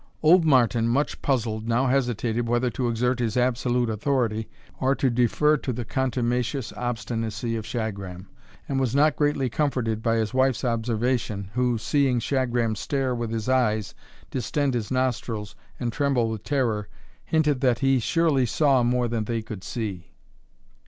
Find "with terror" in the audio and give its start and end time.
16.31-16.87